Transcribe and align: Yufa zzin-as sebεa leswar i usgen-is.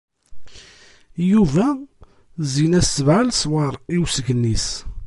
Yufa 1.29 1.67
zzin-as 2.51 2.87
sebεa 2.95 3.21
leswar 3.27 3.73
i 3.95 3.95
usgen-is. 4.03 4.67